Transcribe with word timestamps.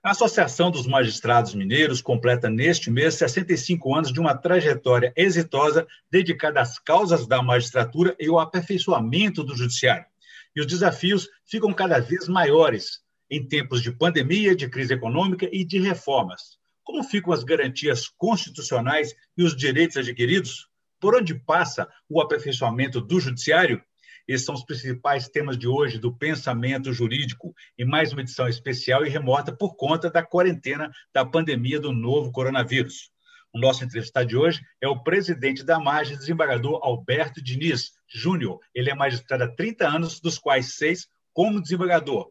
A 0.00 0.12
Associação 0.12 0.70
dos 0.70 0.86
Magistrados 0.86 1.56
Mineiros 1.56 2.00
completa 2.00 2.48
neste 2.48 2.88
mês 2.88 3.14
65 3.14 3.96
anos 3.96 4.12
de 4.12 4.20
uma 4.20 4.32
trajetória 4.32 5.12
exitosa 5.16 5.88
dedicada 6.08 6.60
às 6.60 6.78
causas 6.78 7.26
da 7.26 7.42
magistratura 7.42 8.14
e 8.16 8.28
ao 8.28 8.38
aperfeiçoamento 8.38 9.42
do 9.42 9.56
judiciário. 9.56 10.06
E 10.54 10.60
os 10.60 10.68
desafios 10.68 11.28
ficam 11.44 11.72
cada 11.74 11.98
vez 11.98 12.28
maiores 12.28 13.00
em 13.28 13.44
tempos 13.44 13.82
de 13.82 13.90
pandemia, 13.90 14.54
de 14.54 14.68
crise 14.68 14.94
econômica 14.94 15.48
e 15.50 15.64
de 15.64 15.80
reformas. 15.80 16.58
Como 16.84 17.02
ficam 17.02 17.32
as 17.32 17.42
garantias 17.42 18.06
constitucionais 18.06 19.16
e 19.36 19.42
os 19.42 19.56
direitos 19.56 19.96
adquiridos? 19.96 20.68
Por 21.00 21.16
onde 21.16 21.34
passa 21.34 21.88
o 22.08 22.20
aperfeiçoamento 22.20 23.00
do 23.00 23.18
judiciário? 23.18 23.82
Esses 24.28 24.44
são 24.44 24.54
os 24.54 24.62
principais 24.62 25.26
temas 25.26 25.56
de 25.56 25.66
hoje 25.66 25.98
do 25.98 26.14
pensamento 26.14 26.92
jurídico, 26.92 27.54
em 27.78 27.86
mais 27.86 28.12
uma 28.12 28.20
edição 28.20 28.46
especial 28.46 29.06
e 29.06 29.08
remota 29.08 29.56
por 29.56 29.74
conta 29.74 30.10
da 30.10 30.22
quarentena 30.22 30.90
da 31.14 31.24
pandemia 31.24 31.80
do 31.80 31.94
novo 31.94 32.30
coronavírus. 32.30 33.10
O 33.54 33.58
nosso 33.58 33.82
entrevistado 33.82 34.28
de 34.28 34.36
hoje 34.36 34.60
é 34.82 34.86
o 34.86 35.02
presidente 35.02 35.64
da 35.64 35.80
MAGE, 35.80 36.18
desembargador 36.18 36.78
Alberto 36.82 37.42
Diniz 37.42 37.92
Júnior. 38.06 38.60
Ele 38.74 38.90
é 38.90 38.94
magistrado 38.94 39.44
há 39.44 39.48
30 39.48 39.88
anos, 39.88 40.20
dos 40.20 40.38
quais 40.38 40.74
seis 40.74 41.08
como 41.32 41.62
desembargador. 41.62 42.30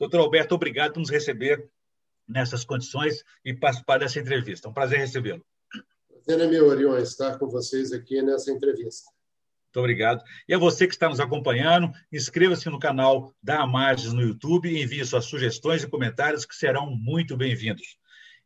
Doutor 0.00 0.18
Alberto, 0.18 0.56
obrigado 0.56 0.94
por 0.94 0.98
nos 0.98 1.10
receber 1.10 1.70
nessas 2.26 2.64
condições 2.64 3.22
e 3.44 3.54
participar 3.54 3.98
dessa 3.98 4.18
entrevista. 4.18 4.66
É 4.66 4.70
um 4.70 4.74
prazer 4.74 4.98
recebê-lo. 4.98 5.46
Prazer 6.24 6.44
é 6.44 6.48
meu, 6.48 6.66
Orion, 6.66 6.98
estar 6.98 7.38
com 7.38 7.48
vocês 7.48 7.92
aqui 7.92 8.20
nessa 8.20 8.50
entrevista. 8.50 9.15
Muito 9.66 9.80
obrigado. 9.80 10.24
E 10.48 10.54
a 10.54 10.58
você 10.58 10.86
que 10.86 10.94
está 10.94 11.08
nos 11.08 11.20
acompanhando, 11.20 11.92
inscreva-se 12.10 12.68
no 12.70 12.78
canal 12.78 13.34
da 13.42 13.60
Amages 13.60 14.12
no 14.12 14.22
YouTube 14.22 14.70
e 14.70 14.82
envie 14.82 15.04
suas 15.04 15.26
sugestões 15.26 15.82
e 15.82 15.88
comentários 15.88 16.46
que 16.46 16.54
serão 16.54 16.90
muito 16.90 17.36
bem-vindos. 17.36 17.98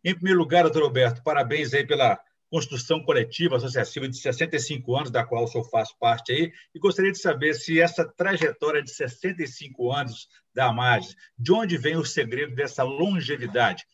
Em 0.03 0.15
primeiro 0.15 0.41
lugar, 0.41 0.65
doutor 0.65 0.83
Roberto, 0.83 1.23
parabéns 1.23 1.73
aí 1.73 1.87
pela 1.87 2.19
construção 2.51 3.05
coletiva 3.05 3.57
associativa 3.57 4.09
de 4.09 4.17
65 4.17 4.97
anos, 4.97 5.11
da 5.11 5.25
qual 5.25 5.45
o 5.45 5.47
senhor 5.47 5.65
faz 5.71 5.93
parte 5.93 6.33
aí, 6.33 6.53
e 6.75 6.79
gostaria 6.81 7.13
de 7.13 7.19
saber 7.21 7.55
se 7.55 7.81
essa 7.81 8.05
trajetória 8.05 8.83
de 8.83 8.91
65 8.91 9.93
anos 9.93 10.27
da 10.53 10.67
Amages, 10.67 11.15
de 11.39 11.53
onde 11.53 11.79
vem 11.79 11.97
o 11.97 12.05
segredo 12.05 12.55
dessa 12.55 12.83
longevidade? 12.83 13.85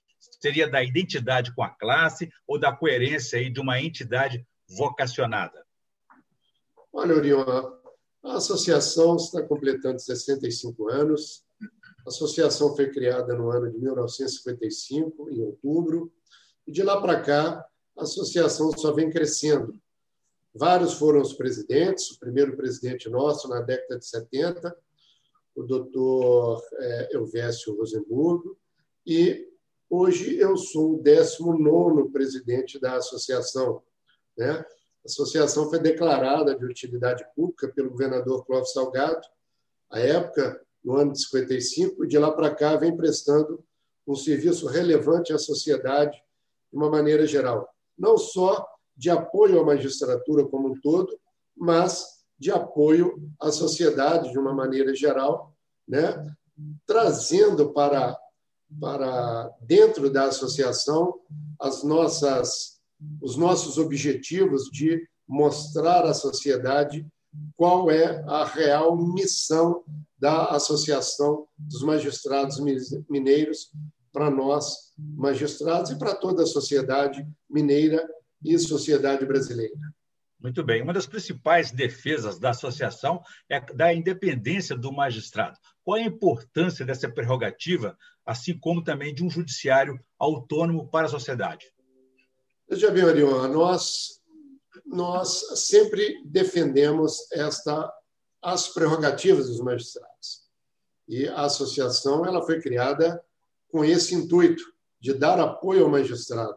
Seria 0.40 0.66
da 0.66 0.82
identidade 0.82 1.54
com 1.54 1.62
a 1.62 1.68
classe 1.68 2.30
ou 2.46 2.58
da 2.58 2.72
coerência 2.72 3.38
aí 3.38 3.50
de 3.50 3.60
uma 3.60 3.80
entidade 3.80 4.46
vocacionada? 4.66 5.65
Olha, 6.92 7.14
Orion, 7.14 7.44
a 8.22 8.36
associação 8.36 9.16
está 9.16 9.42
completando 9.42 10.00
65 10.00 10.88
anos. 10.88 11.44
A 12.06 12.08
associação 12.08 12.74
foi 12.74 12.90
criada 12.90 13.34
no 13.34 13.50
ano 13.50 13.70
de 13.70 13.78
1955, 13.78 15.30
em 15.30 15.42
outubro, 15.42 16.12
e 16.66 16.72
de 16.72 16.82
lá 16.82 17.00
para 17.00 17.20
cá 17.20 17.64
a 17.96 18.02
associação 18.02 18.70
só 18.76 18.92
vem 18.92 19.10
crescendo. 19.10 19.80
Vários 20.54 20.94
foram 20.94 21.20
os 21.20 21.34
presidentes, 21.34 22.10
o 22.10 22.18
primeiro 22.18 22.56
presidente 22.56 23.08
nosso 23.08 23.48
na 23.48 23.60
década 23.60 23.98
de 23.98 24.06
70, 24.06 24.76
o 25.54 25.62
doutor 25.62 26.62
é, 26.78 27.16
Elvésio 27.16 27.76
Rosenburgo, 27.76 28.58
e 29.06 29.48
hoje 29.88 30.36
eu 30.38 30.56
sou 30.56 30.94
o 30.94 31.02
19 31.02 32.10
presidente 32.10 32.78
da 32.78 32.96
associação. 32.96 33.82
Né? 34.36 34.64
A 35.06 35.08
associação 35.08 35.70
foi 35.70 35.78
declarada 35.78 36.56
de 36.56 36.64
utilidade 36.64 37.24
pública 37.36 37.68
pelo 37.68 37.90
governador 37.90 38.44
Clóvis 38.44 38.72
Salgado, 38.72 39.20
à 39.88 40.00
época, 40.00 40.60
no 40.84 40.96
ano 40.96 41.12
de 41.12 41.24
55, 41.24 42.04
e 42.04 42.08
de 42.08 42.18
lá 42.18 42.32
para 42.32 42.52
cá 42.52 42.74
vem 42.74 42.96
prestando 42.96 43.64
um 44.04 44.16
serviço 44.16 44.66
relevante 44.66 45.32
à 45.32 45.38
sociedade 45.38 46.20
de 46.72 46.76
uma 46.76 46.90
maneira 46.90 47.24
geral. 47.24 47.68
Não 47.96 48.18
só 48.18 48.66
de 48.96 49.08
apoio 49.08 49.60
à 49.60 49.64
magistratura 49.64 50.44
como 50.44 50.70
um 50.70 50.80
todo, 50.80 51.16
mas 51.56 52.04
de 52.36 52.50
apoio 52.50 53.16
à 53.40 53.52
sociedade 53.52 54.32
de 54.32 54.38
uma 54.38 54.52
maneira 54.52 54.92
geral, 54.92 55.54
né? 55.86 56.34
trazendo 56.84 57.72
para, 57.72 58.18
para 58.80 59.54
dentro 59.60 60.10
da 60.10 60.24
associação 60.24 61.20
as 61.60 61.84
nossas 61.84 62.75
os 63.20 63.36
nossos 63.36 63.78
objetivos 63.78 64.64
de 64.70 65.06
mostrar 65.28 66.04
à 66.04 66.14
sociedade 66.14 67.06
qual 67.56 67.90
é 67.90 68.24
a 68.26 68.44
real 68.44 68.96
missão 68.96 69.84
da 70.18 70.46
Associação 70.46 71.46
dos 71.58 71.82
Magistrados 71.82 72.58
Mineiros 73.08 73.70
para 74.12 74.30
nós, 74.30 74.94
magistrados, 74.96 75.90
e 75.90 75.98
para 75.98 76.14
toda 76.14 76.44
a 76.44 76.46
sociedade 76.46 77.26
mineira 77.50 78.08
e 78.42 78.58
sociedade 78.58 79.26
brasileira. 79.26 79.74
Muito 80.40 80.64
bem. 80.64 80.82
Uma 80.82 80.92
das 80.92 81.06
principais 81.06 81.70
defesas 81.70 82.38
da 82.38 82.50
associação 82.50 83.22
é 83.50 83.60
da 83.74 83.92
independência 83.92 84.76
do 84.76 84.92
magistrado. 84.92 85.58
Qual 85.82 85.98
a 85.98 86.02
importância 86.02 86.84
dessa 86.84 87.10
prerrogativa, 87.10 87.96
assim 88.24 88.58
como 88.58 88.82
também 88.82 89.14
de 89.14 89.22
um 89.22 89.30
judiciário 89.30 89.98
autônomo 90.18 90.88
para 90.88 91.06
a 91.06 91.10
sociedade? 91.10 91.66
Veja 92.68 92.90
bem, 92.90 93.04
Orion, 93.04 93.46
nós, 93.46 94.20
nós 94.84 95.60
sempre 95.66 96.20
defendemos 96.24 97.30
esta, 97.30 97.92
as 98.42 98.68
prerrogativas 98.68 99.46
dos 99.46 99.60
magistrados. 99.60 100.42
E 101.06 101.28
a 101.28 101.42
associação 101.42 102.26
ela 102.26 102.44
foi 102.44 102.60
criada 102.60 103.22
com 103.68 103.84
esse 103.84 104.16
intuito 104.16 104.64
de 104.98 105.14
dar 105.14 105.38
apoio 105.38 105.84
ao 105.84 105.90
magistrado. 105.90 106.56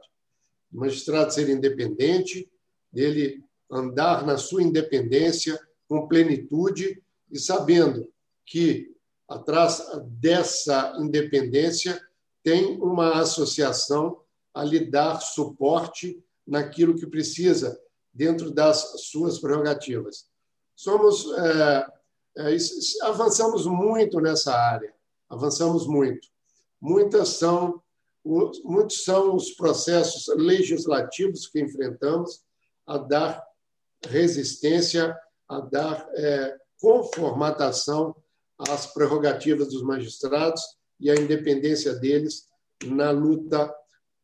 O 0.74 0.80
magistrado 0.80 1.32
ser 1.32 1.48
independente, 1.48 2.52
dele 2.92 3.44
andar 3.70 4.26
na 4.26 4.36
sua 4.36 4.64
independência 4.64 5.60
com 5.88 6.08
plenitude 6.08 7.04
e 7.30 7.38
sabendo 7.38 8.12
que 8.48 8.96
atrás 9.28 9.84
dessa 10.20 10.96
independência 11.00 12.02
tem 12.42 12.82
uma 12.82 13.20
associação 13.20 14.24
a 14.60 14.64
lhe 14.66 14.86
dar 14.86 15.22
suporte 15.22 16.22
naquilo 16.46 16.96
que 16.96 17.08
precisa 17.08 17.80
dentro 18.14 18.52
das 18.52 19.06
suas 19.10 19.40
prerrogativas. 19.40 20.28
Somos 20.76 21.26
é, 21.38 21.88
é, 22.38 22.58
avançamos 23.04 23.66
muito 23.66 24.20
nessa 24.20 24.54
área, 24.54 24.94
avançamos 25.30 25.88
muito. 25.88 26.28
Muitas 26.82 27.30
são 27.30 27.82
muitos 28.66 29.06
são 29.06 29.34
os 29.34 29.52
processos 29.52 30.28
legislativos 30.36 31.48
que 31.48 31.62
enfrentamos 31.62 32.44
a 32.86 32.98
dar 32.98 33.42
resistência, 34.06 35.18
a 35.48 35.62
dar 35.62 36.06
é, 36.16 36.58
conformatação 36.82 38.14
às 38.58 38.86
prerrogativas 38.88 39.70
dos 39.70 39.82
magistrados 39.82 40.62
e 41.00 41.10
à 41.10 41.16
independência 41.16 41.96
deles 41.96 42.46
na 42.84 43.10
luta 43.10 43.74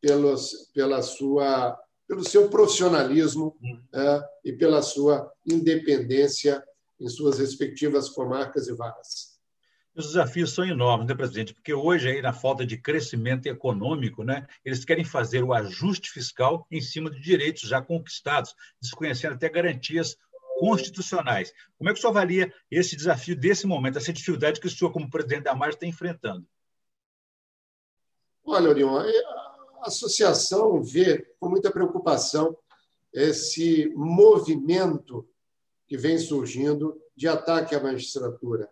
pelos, 0.06 0.70
pela 0.72 1.02
sua, 1.02 1.76
pelo 2.06 2.22
seu 2.22 2.48
profissionalismo 2.48 3.56
é, 3.92 4.22
e 4.44 4.52
pela 4.52 4.80
sua 4.80 5.28
independência 5.44 6.62
em 7.00 7.08
suas 7.08 7.40
respectivas 7.40 8.08
comarcas 8.08 8.68
e 8.68 8.74
varas. 8.74 9.36
Os 9.96 10.08
desafios 10.08 10.52
são 10.52 10.64
enormes, 10.64 11.08
né, 11.08 11.14
presidente? 11.14 11.54
Porque 11.54 11.74
hoje, 11.74 12.08
aí, 12.08 12.22
na 12.22 12.32
falta 12.32 12.64
de 12.64 12.76
crescimento 12.76 13.46
econômico, 13.46 14.22
né, 14.22 14.46
eles 14.64 14.84
querem 14.84 15.04
fazer 15.04 15.42
o 15.42 15.52
ajuste 15.52 16.10
fiscal 16.10 16.66
em 16.70 16.80
cima 16.80 17.10
de 17.10 17.20
direitos 17.20 17.62
já 17.62 17.82
conquistados, 17.82 18.54
desconhecendo 18.80 19.32
até 19.32 19.48
garantias 19.48 20.16
constitucionais. 20.60 21.52
Como 21.76 21.90
é 21.90 21.92
que 21.92 21.98
o 21.98 22.00
senhor 22.00 22.12
avalia 22.12 22.52
esse 22.70 22.94
desafio 22.94 23.34
desse 23.34 23.66
momento, 23.66 23.98
essa 23.98 24.12
dificuldade 24.12 24.60
que 24.60 24.68
o 24.68 24.70
senhor, 24.70 24.92
como 24.92 25.10
presidente 25.10 25.44
da 25.44 25.54
Margem, 25.54 25.74
está 25.74 25.86
enfrentando? 25.86 26.46
Olha, 28.44 28.70
Orion, 28.70 28.96
a 28.96 29.35
associação 29.82 30.82
vê 30.82 31.26
com 31.38 31.48
muita 31.48 31.70
preocupação 31.70 32.56
esse 33.12 33.90
movimento 33.94 35.28
que 35.86 35.96
vem 35.96 36.18
surgindo 36.18 37.00
de 37.16 37.26
ataque 37.26 37.74
à 37.74 37.82
magistratura. 37.82 38.70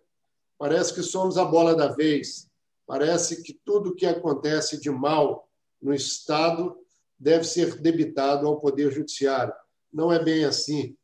Parece 0.57 0.93
que 0.93 1.01
somos 1.01 1.37
a 1.37 1.45
bola 1.45 1.75
da 1.75 1.87
vez, 1.87 2.49
parece 2.85 3.41
que 3.41 3.53
tudo 3.65 3.95
que 3.95 4.05
acontece 4.05 4.79
de 4.79 4.89
mal 4.89 5.49
no 5.81 5.93
Estado 5.93 6.77
deve 7.17 7.43
ser 7.43 7.81
debitado 7.81 8.47
ao 8.47 8.59
Poder 8.59 8.91
Judiciário. 8.91 9.53
Não 9.91 10.11
é 10.11 10.23
bem 10.23 10.45
assim. 10.45 10.95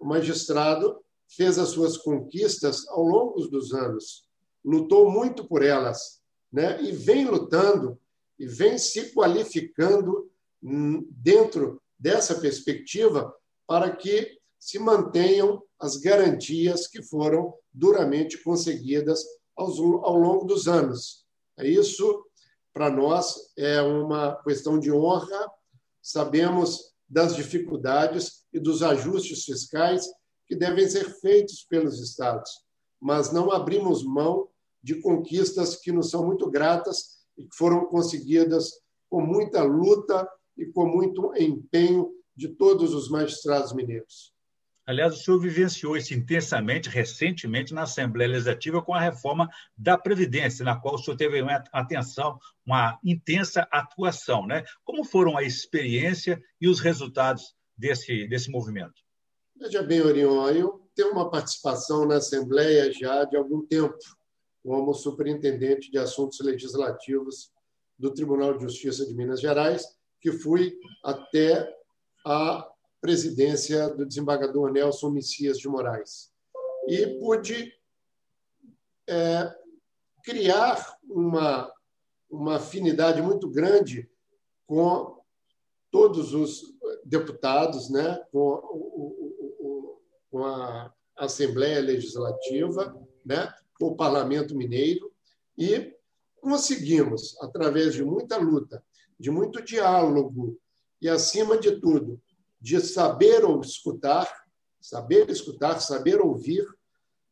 O 0.00 0.06
magistrado 0.06 1.00
fez 1.28 1.58
as 1.58 1.68
suas 1.68 1.96
conquistas 1.96 2.86
ao 2.88 3.02
longo 3.02 3.46
dos 3.46 3.72
anos, 3.72 4.26
lutou 4.64 5.10
muito 5.10 5.46
por 5.46 5.62
elas, 5.62 6.20
né? 6.52 6.82
e 6.82 6.92
vem 6.92 7.26
lutando 7.26 7.98
e 8.40 8.46
vem 8.46 8.78
se 8.78 9.12
qualificando 9.12 10.30
dentro 11.10 11.80
dessa 11.98 12.40
perspectiva 12.40 13.32
para 13.66 13.94
que 13.94 14.38
se 14.58 14.78
mantenham 14.78 15.62
as 15.78 15.98
garantias 15.98 16.86
que 16.86 17.02
foram 17.02 17.54
duramente 17.70 18.42
conseguidas 18.42 19.22
ao 19.54 20.16
longo 20.16 20.46
dos 20.46 20.66
anos. 20.66 21.26
Isso 21.58 22.24
para 22.72 22.90
nós 22.90 23.36
é 23.58 23.82
uma 23.82 24.42
questão 24.42 24.78
de 24.78 24.90
honra. 24.90 25.50
Sabemos 26.00 26.94
das 27.06 27.36
dificuldades 27.36 28.46
e 28.54 28.58
dos 28.58 28.82
ajustes 28.82 29.44
fiscais 29.44 30.06
que 30.46 30.56
devem 30.56 30.88
ser 30.88 31.10
feitos 31.20 31.62
pelos 31.68 32.00
estados, 32.00 32.50
mas 32.98 33.32
não 33.32 33.52
abrimos 33.52 34.02
mão 34.02 34.48
de 34.82 34.94
conquistas 35.02 35.76
que 35.76 35.92
nos 35.92 36.08
são 36.08 36.24
muito 36.24 36.50
gratas 36.50 37.19
e 37.40 37.44
que 37.44 37.56
foram 37.56 37.86
conseguidas 37.86 38.70
com 39.08 39.20
muita 39.20 39.62
luta 39.62 40.28
e 40.56 40.66
com 40.66 40.86
muito 40.86 41.34
empenho 41.36 42.12
de 42.36 42.48
todos 42.48 42.94
os 42.94 43.10
magistrados 43.10 43.72
mineiros. 43.72 44.32
Aliás, 44.86 45.14
o 45.14 45.16
senhor 45.16 45.38
vivenciou 45.38 45.96
isso 45.96 46.12
intensamente, 46.14 46.88
recentemente, 46.88 47.72
na 47.72 47.82
Assembleia 47.82 48.30
Legislativa 48.30 48.82
com 48.82 48.92
a 48.92 49.00
reforma 49.00 49.48
da 49.76 49.96
Previdência, 49.96 50.64
na 50.64 50.78
qual 50.78 50.96
o 50.96 50.98
senhor 50.98 51.16
teve 51.16 51.40
uma 51.40 51.62
atenção, 51.72 52.38
uma 52.66 52.98
intensa 53.04 53.68
atuação. 53.70 54.46
Né? 54.46 54.64
Como 54.84 55.04
foram 55.04 55.36
a 55.36 55.42
experiência 55.42 56.42
e 56.60 56.68
os 56.68 56.80
resultados 56.80 57.54
desse, 57.76 58.26
desse 58.26 58.50
movimento? 58.50 58.94
Veja 59.56 59.82
bem, 59.82 60.00
Orion, 60.00 60.48
eu 60.48 60.90
tenho 60.94 61.12
uma 61.12 61.30
participação 61.30 62.06
na 62.06 62.16
Assembleia 62.16 62.92
já 62.92 63.24
de 63.24 63.36
algum 63.36 63.64
tempo, 63.64 63.96
como 64.62 64.94
superintendente 64.94 65.90
de 65.90 65.98
assuntos 65.98 66.40
legislativos 66.40 67.52
do 67.98 68.12
Tribunal 68.12 68.56
de 68.56 68.64
Justiça 68.64 69.06
de 69.06 69.14
Minas 69.14 69.40
Gerais, 69.40 69.84
que 70.20 70.32
fui 70.32 70.78
até 71.04 71.68
a 72.24 72.70
presidência 73.00 73.88
do 73.88 74.06
desembargador 74.06 74.70
Nelson 74.70 75.10
Messias 75.10 75.58
de 75.58 75.68
Moraes. 75.68 76.30
E 76.86 77.18
pude 77.18 77.72
é, 79.08 79.54
criar 80.22 80.98
uma, 81.08 81.72
uma 82.30 82.56
afinidade 82.56 83.22
muito 83.22 83.48
grande 83.48 84.10
com 84.66 85.18
todos 85.90 86.32
os 86.34 86.74
deputados, 87.04 87.90
né, 87.90 88.22
com, 88.30 88.38
o, 88.38 89.16
o, 89.58 89.66
o, 89.66 90.02
com 90.30 90.44
a 90.44 90.94
Assembleia 91.16 91.80
Legislativa, 91.80 92.96
né, 93.24 93.52
o 93.88 93.96
Parlamento 93.96 94.54
Mineiro, 94.54 95.12
e 95.56 95.94
conseguimos, 96.40 97.36
através 97.40 97.94
de 97.94 98.04
muita 98.04 98.36
luta, 98.36 98.82
de 99.18 99.30
muito 99.30 99.62
diálogo 99.62 100.58
e, 101.00 101.08
acima 101.08 101.58
de 101.58 101.80
tudo, 101.80 102.20
de 102.60 102.80
saber 102.80 103.44
ou 103.44 103.60
escutar, 103.60 104.28
saber 104.80 105.28
escutar, 105.30 105.80
saber 105.80 106.20
ouvir, 106.20 106.66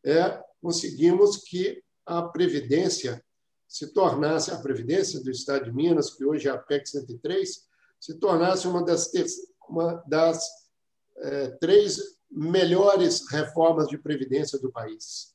é, 0.04 0.42
conseguimos 0.60 1.38
que 1.38 1.82
a 2.04 2.22
Previdência 2.22 3.24
se 3.66 3.92
tornasse, 3.92 4.50
a 4.50 4.58
Previdência 4.58 5.20
do 5.20 5.30
Estado 5.30 5.66
de 5.66 5.72
Minas, 5.72 6.14
que 6.14 6.24
hoje 6.24 6.48
é 6.48 6.50
a 6.50 6.58
PEC 6.58 6.88
103, 6.88 7.68
se 8.00 8.14
tornasse 8.18 8.66
uma 8.66 8.82
das, 8.82 9.10
uma 9.68 10.02
das 10.06 10.46
é, 11.18 11.48
três 11.60 12.18
melhores 12.30 13.30
reformas 13.30 13.88
de 13.88 13.98
Previdência 13.98 14.58
do 14.58 14.70
país. 14.70 15.34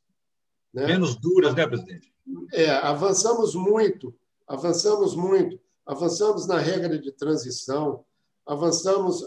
Né? 0.74 0.88
Menos 0.88 1.16
duras, 1.16 1.54
né, 1.54 1.68
presidente? 1.68 2.12
É, 2.52 2.70
avançamos 2.72 3.54
muito, 3.54 4.14
avançamos 4.48 5.16
muito, 5.16 5.60
avançamos 5.86 6.48
na 6.48 6.58
regra 6.58 6.98
de 6.98 7.12
transição, 7.12 8.04
avançamos 8.46 9.26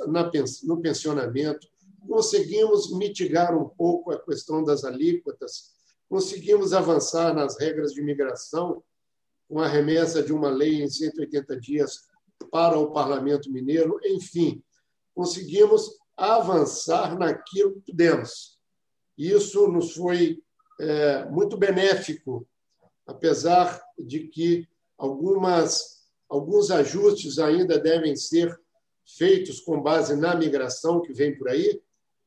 no 0.65 0.81
pensionamento, 0.81 1.69
conseguimos 2.09 2.93
mitigar 2.93 3.57
um 3.57 3.69
pouco 3.69 4.13
a 4.13 4.19
questão 4.19 4.65
das 4.65 4.85
alíquotas, 4.85 5.75
conseguimos 6.09 6.73
avançar 6.73 7.35
nas 7.35 7.59
regras 7.59 7.93
de 7.93 8.01
imigração, 8.01 8.83
com 9.49 9.61
a 9.61 9.69
remessa 9.69 10.23
de 10.23 10.33
uma 10.33 10.49
lei 10.49 10.83
em 10.83 10.89
180 10.89 11.61
dias 11.61 12.01
para 12.51 12.79
o 12.79 12.91
Parlamento 12.93 13.51
Mineiro, 13.51 13.99
enfim, 14.05 14.63
conseguimos 15.15 15.99
avançar 16.17 17.17
naquilo 17.19 17.75
que 17.75 17.93
pudemos. 17.93 18.59
Isso 19.17 19.69
nos 19.69 19.95
foi 19.95 20.43
é, 20.81 21.25
muito 21.27 21.57
benéfico, 21.57 22.47
apesar 23.07 23.83
de 23.99 24.29
que 24.29 24.69
algumas, 24.99 26.03
alguns 26.29 26.71
ajustes 26.71 27.39
ainda 27.39 27.79
devem 27.79 28.17
ser 28.17 28.59
feitos 29.17 29.61
com 29.61 29.81
base 29.81 30.17
na 30.17 30.35
migração 30.35 31.01
que 31.01 31.13
vem 31.13 31.37
por 31.37 31.49
aí, 31.49 31.81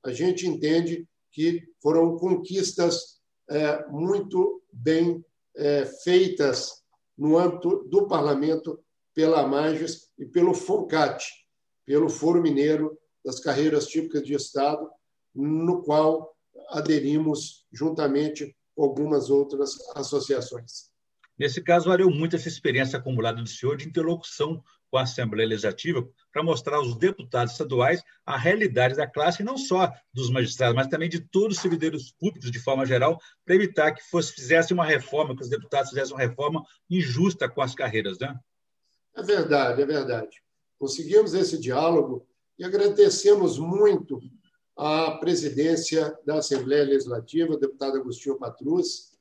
a 0.03 0.11
gente 0.11 0.47
entende 0.47 1.07
que 1.31 1.67
foram 1.81 2.17
conquistas 2.17 3.19
é, 3.49 3.85
muito 3.87 4.61
bem 4.71 5.23
é, 5.55 5.85
feitas 5.85 6.83
no 7.17 7.37
âmbito 7.37 7.83
do 7.89 8.07
parlamento 8.07 8.79
pela 9.13 9.45
Mages 9.45 10.09
e 10.17 10.25
pelo 10.25 10.53
FONCAT, 10.53 11.25
pelo 11.85 12.09
Foro 12.09 12.41
Mineiro 12.41 12.97
das 13.23 13.39
Carreiras 13.39 13.87
Típicas 13.87 14.23
de 14.23 14.33
Estado, 14.33 14.89
no 15.35 15.83
qual 15.83 16.35
aderimos 16.69 17.65
juntamente 17.71 18.55
com 18.75 18.83
algumas 18.83 19.29
outras 19.29 19.71
associações. 19.95 20.89
Nesse 21.37 21.61
caso, 21.61 21.87
valeu 21.89 22.09
muito 22.09 22.35
essa 22.35 22.49
experiência 22.49 22.99
acumulada 22.99 23.41
do 23.41 23.47
senhor 23.47 23.77
de 23.77 23.87
interlocução 23.87 24.61
com 24.91 24.97
a 24.97 25.03
Assembleia 25.03 25.47
Legislativa 25.47 26.05
para 26.33 26.43
mostrar 26.43 26.77
aos 26.77 26.97
deputados 26.97 27.53
estaduais 27.53 28.03
a 28.25 28.37
realidade 28.37 28.95
da 28.95 29.07
classe, 29.07 29.41
e 29.41 29.45
não 29.45 29.57
só 29.57 29.89
dos 30.13 30.29
magistrados, 30.29 30.75
mas 30.75 30.87
também 30.87 31.07
de 31.07 31.19
todos 31.19 31.55
os 31.55 31.61
servidores 31.61 32.11
públicos 32.11 32.51
de 32.51 32.59
forma 32.59 32.85
geral, 32.85 33.19
para 33.45 33.55
evitar 33.55 33.93
que 33.93 34.03
fosse, 34.09 34.33
fizesse 34.33 34.73
uma 34.73 34.85
reforma, 34.85 35.35
que 35.35 35.43
os 35.43 35.49
deputados 35.49 35.89
fizessem 35.89 36.13
uma 36.13 36.21
reforma 36.21 36.63
injusta 36.89 37.47
com 37.47 37.61
as 37.61 37.73
carreiras. 37.73 38.19
Né? 38.19 38.37
É 39.15 39.23
verdade, 39.23 39.81
é 39.81 39.85
verdade. 39.85 40.43
Conseguimos 40.77 41.33
esse 41.33 41.57
diálogo 41.57 42.27
e 42.57 42.65
agradecemos 42.65 43.57
muito 43.57 44.19
à 44.79 45.11
presidência 45.19 46.17
da 46.25 46.35
Assembleia 46.35 46.85
Legislativa, 46.85 47.53
o 47.53 47.59
deputado 47.59 47.97
Agostinho 47.97 48.37
Patrus, 48.37 49.11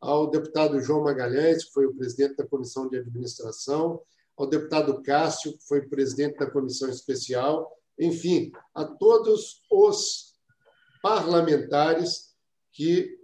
ao 0.00 0.30
deputado 0.30 0.80
João 0.80 1.02
Magalhães, 1.02 1.64
que 1.64 1.72
foi 1.72 1.84
o 1.84 1.94
presidente 1.96 2.36
da 2.36 2.46
Comissão 2.46 2.88
de 2.88 2.96
Administração, 2.96 4.00
ao 4.36 4.46
deputado 4.46 5.02
Cássio, 5.02 5.58
que 5.58 5.66
foi 5.66 5.82
presidente 5.82 6.38
da 6.38 6.48
comissão 6.48 6.88
especial, 6.88 7.76
enfim, 7.98 8.52
a 8.72 8.84
todos 8.84 9.62
os 9.68 10.36
parlamentares 11.02 12.32
que 12.70 13.18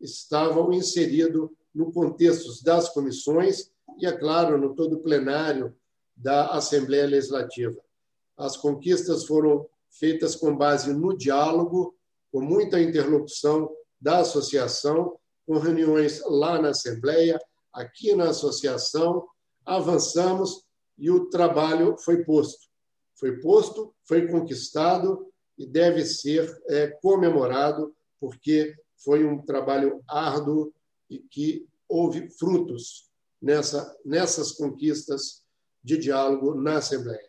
estavam 0.00 0.72
inseridos 0.72 1.48
no 1.72 1.92
contexto 1.92 2.64
das 2.64 2.88
comissões 2.88 3.70
e, 4.00 4.06
é 4.06 4.12
claro, 4.12 4.58
no 4.58 4.74
todo 4.74 4.96
o 4.96 5.02
plenário 5.02 5.72
da 6.16 6.48
Assembleia 6.48 7.06
Legislativa. 7.06 7.80
As 8.36 8.56
conquistas 8.56 9.24
foram 9.24 9.68
feitas 9.90 10.36
com 10.36 10.56
base 10.56 10.92
no 10.92 11.16
diálogo, 11.16 11.94
com 12.30 12.40
muita 12.40 12.80
interlocução 12.80 13.70
da 14.00 14.18
associação, 14.18 15.18
com 15.46 15.58
reuniões 15.58 16.22
lá 16.26 16.60
na 16.60 16.70
Assembleia, 16.70 17.38
aqui 17.72 18.14
na 18.14 18.30
associação, 18.30 19.26
avançamos 19.64 20.64
e 20.96 21.10
o 21.10 21.28
trabalho 21.30 21.96
foi 21.98 22.24
posto. 22.24 22.68
Foi 23.14 23.40
posto, 23.40 23.94
foi 24.04 24.28
conquistado 24.28 25.26
e 25.56 25.66
deve 25.66 26.04
ser 26.04 26.56
é, 26.68 26.88
comemorado, 27.02 27.94
porque 28.20 28.74
foi 28.96 29.24
um 29.24 29.42
trabalho 29.42 30.02
árduo 30.08 30.72
e 31.10 31.18
que 31.18 31.66
houve 31.88 32.28
frutos 32.30 33.08
nessa, 33.40 33.96
nessas 34.04 34.52
conquistas 34.52 35.42
de 35.82 35.96
diálogo 35.96 36.54
na 36.54 36.78
Assembleia. 36.78 37.28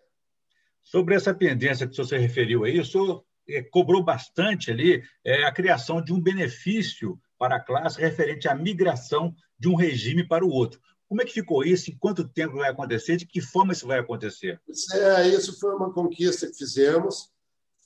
Sobre 0.90 1.14
essa 1.14 1.36
pendência 1.36 1.86
que 1.86 1.92
o 1.92 1.96
senhor 1.96 2.08
se 2.08 2.18
referiu 2.18 2.64
aí, 2.64 2.80
o 2.80 2.86
senhor 2.86 3.24
é, 3.48 3.62
cobrou 3.62 4.04
bastante 4.04 4.72
ali 4.72 5.04
é, 5.24 5.44
a 5.46 5.52
criação 5.52 6.04
de 6.04 6.12
um 6.12 6.20
benefício 6.20 7.20
para 7.38 7.58
a 7.58 7.60
classe 7.60 8.02
referente 8.02 8.48
à 8.48 8.56
migração 8.56 9.36
de 9.58 9.68
um 9.68 9.76
regime 9.76 10.28
para 10.28 10.44
o 10.44 10.50
outro. 10.50 10.82
Como 11.08 11.22
é 11.22 11.26
que 11.26 11.34
ficou 11.34 11.64
isso? 11.64 11.92
Em 11.92 11.98
quanto 11.98 12.28
tempo 12.28 12.58
vai 12.58 12.72
acontecer? 12.72 13.18
De 13.18 13.28
que 13.28 13.40
forma 13.40 13.72
isso 13.72 13.86
vai 13.86 14.00
acontecer? 14.00 14.60
É, 14.94 15.28
isso 15.28 15.60
foi 15.60 15.76
uma 15.76 15.94
conquista 15.94 16.48
que 16.48 16.58
fizemos, 16.58 17.30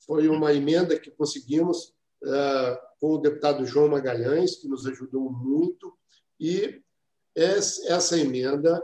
foi 0.06 0.30
uma 0.30 0.54
emenda 0.54 0.98
que 0.98 1.12
conseguimos 1.12 1.94
uh, 2.24 2.78
com 3.02 3.16
o 3.16 3.18
deputado 3.18 3.66
João 3.66 3.90
Magalhães, 3.90 4.56
que 4.56 4.70
nos 4.70 4.88
ajudou 4.88 5.30
muito, 5.30 5.94
e 6.40 6.82
essa 7.36 8.18
emenda 8.18 8.82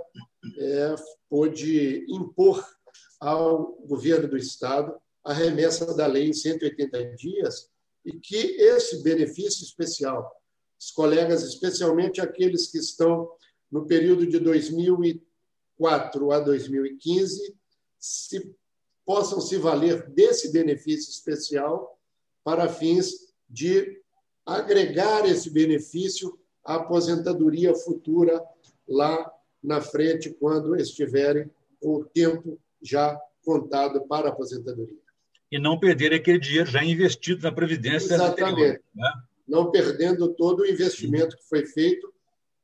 é, 0.58 0.96
pôde 1.30 2.06
impor 2.10 2.66
ao 3.20 3.74
governo 3.86 4.28
do 4.28 4.38
Estado 4.38 4.96
a 5.24 5.34
remessa 5.34 5.94
da 5.94 6.08
lei 6.08 6.30
em 6.30 6.34
180 6.34 7.16
dias 7.16 7.70
e 8.06 8.14
que 8.14 8.36
esse 8.36 9.04
benefício 9.04 9.64
especial, 9.64 10.32
os 10.80 10.92
colegas, 10.92 11.44
especialmente 11.44 12.22
aqueles 12.22 12.68
que 12.72 12.78
estão 12.78 13.30
no 13.70 13.86
período 13.86 14.26
de 14.26 14.40
2004 14.40 16.32
a 16.32 16.40
2015, 16.40 17.56
se, 18.00 18.56
possam 19.06 19.42
se 19.42 19.58
valer 19.58 20.10
desse 20.10 20.52
benefício 20.52 21.12
especial 21.12 22.00
para 22.44 22.70
fins 22.70 23.34
de 23.50 24.02
agregar 24.46 25.28
esse 25.28 25.50
benefício 25.50 26.40
à 26.64 26.76
aposentadoria 26.76 27.76
futura 27.76 28.42
lá 28.88 29.32
na 29.62 29.82
frente 29.82 30.32
quando 30.32 30.76
estiverem 30.76 31.52
com 31.80 31.96
o 31.96 32.06
tempo 32.06 32.60
já 32.82 33.20
contado 33.44 34.08
para 34.08 34.30
a 34.30 34.32
aposentadoria. 34.32 34.98
E 35.52 35.58
não 35.58 35.80
perder 35.80 36.14
aquele 36.14 36.40
dinheiro 36.40 36.70
já 36.70 36.84
investido 36.84 37.44
na 37.44 37.52
Previdência. 37.52 38.14
Exatamente. 38.14 38.82
Né? 38.96 39.14
Não 39.48 39.72
perdendo 39.72 40.34
todo 40.36 40.62
o 40.62 40.66
investimento 40.66 41.36
que 41.36 41.48
foi 41.50 41.66
feito 41.66 42.14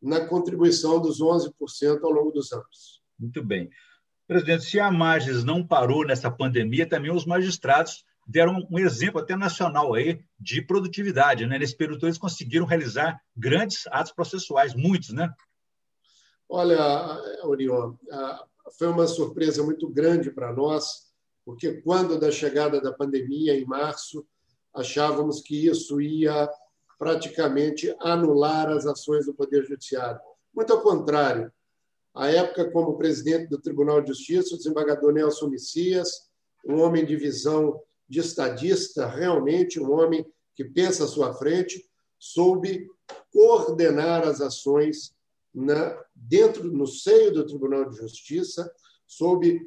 na 0.02 0.26
contribuição 0.26 1.02
dos 1.02 1.20
11% 1.20 2.04
ao 2.04 2.12
longo 2.12 2.32
dos 2.32 2.52
anos. 2.52 3.02
Muito 3.18 3.44
bem. 3.44 3.70
Presidente, 4.28 4.66
se 4.66 4.80
a 4.80 4.92
Magis 4.92 5.44
não 5.44 5.66
parou 5.66 6.06
nessa 6.06 6.30
pandemia, 6.30 6.88
também 6.88 7.12
os 7.12 7.26
magistrados 7.26 8.04
deram 8.28 8.68
um 8.72 8.80
exemplo 8.80 9.20
até 9.20 9.36
nacional 9.36 9.94
aí 9.94 10.20
de 10.40 10.62
produtividade. 10.62 11.46
Né? 11.46 11.58
Nesse 11.58 11.76
período, 11.76 12.06
eles 12.06 12.18
conseguiram 12.18 12.66
realizar 12.66 13.20
grandes 13.36 13.86
atos 13.88 14.12
processuais, 14.12 14.74
muitos, 14.74 15.10
né? 15.10 15.32
Olha, 16.48 16.80
Orion, 17.44 17.96
foi 18.78 18.88
uma 18.88 19.08
surpresa 19.08 19.64
muito 19.64 19.88
grande 19.88 20.32
para 20.32 20.52
nós, 20.54 21.06
porque 21.46 21.74
quando 21.82 22.20
da 22.20 22.32
chegada 22.32 22.82
da 22.82 22.92
pandemia, 22.92 23.58
em 23.58 23.66
março, 23.66 24.26
achávamos 24.74 25.42
que 25.42 25.68
isso 25.68 26.02
ia 26.02 26.50
praticamente 26.98 27.96
anular 28.00 28.70
as 28.70 28.86
ações 28.86 29.26
do 29.26 29.34
Poder 29.34 29.64
Judiciário. 29.66 30.20
Muito 30.54 30.74
ao 30.74 30.82
contrário. 30.82 31.52
À 32.14 32.30
época, 32.30 32.72
como 32.72 32.98
presidente 32.98 33.50
do 33.50 33.60
Tribunal 33.60 34.02
de 34.02 34.08
Justiça, 34.10 34.56
o 34.56 34.58
desembargador 34.58 35.12
Nelson 35.12 35.48
Messias, 35.48 36.30
um 36.66 36.82
homem 36.82 37.06
de 37.06 37.16
visão 37.16 37.80
de 38.08 38.20
estadista, 38.20 39.06
realmente 39.08 39.80
um 39.80 39.92
homem 39.92 40.26
que 40.56 40.64
pensa 40.64 41.04
à 41.04 41.08
sua 41.08 41.34
frente, 41.34 41.86
soube 42.18 42.88
coordenar 43.32 44.26
as 44.26 44.40
ações 44.40 45.14
na, 45.56 45.98
dentro, 46.14 46.66
no 46.66 46.86
seio 46.86 47.32
do 47.34 47.46
Tribunal 47.46 47.90
de 47.90 47.96
Justiça, 47.96 48.70
soube 49.08 49.66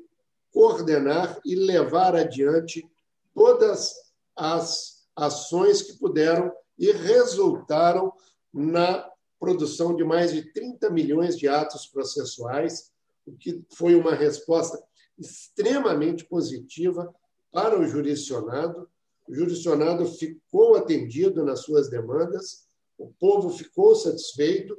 coordenar 0.53 1.41
e 1.45 1.55
levar 1.55 2.15
adiante 2.15 2.87
todas 3.35 3.95
as 4.37 5.07
ações 5.17 5.83
que 5.83 5.99
puderam 5.99 6.53
e 6.79 6.93
resultaram 6.93 8.13
na 8.53 9.09
produção 9.41 9.97
de 9.97 10.05
mais 10.05 10.33
de 10.33 10.53
30 10.53 10.91
milhões 10.91 11.39
de 11.39 11.49
atos 11.49 11.87
processuais, 11.87 12.91
o 13.27 13.33
que 13.33 13.65
foi 13.75 13.95
uma 13.95 14.15
resposta 14.15 14.83
extremamente 15.19 16.25
positiva 16.25 17.13
para 17.51 17.79
o 17.79 17.87
jurisdicionado. 17.87 18.89
O 19.27 19.35
jurisdicionado 19.35 20.07
ficou 20.07 20.77
atendido 20.77 21.45
nas 21.45 21.61
suas 21.61 21.89
demandas, 21.89 22.67
o 22.97 23.13
povo 23.19 23.51
ficou 23.51 23.95
satisfeito, 23.95 24.77